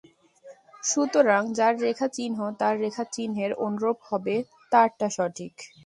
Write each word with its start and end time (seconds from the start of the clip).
সুতরাং 0.83 1.41
যার 1.53 1.73
রেখা 1.79 2.07
চিহ্ন 2.09 2.37
তাঁর 2.59 2.75
রেখা 2.79 3.03
চিহ্নের 3.13 3.51
অনুরূপ 3.65 3.97
হবে 4.09 4.35
তাঁরটা 4.71 5.07
সঠিক। 5.17 5.53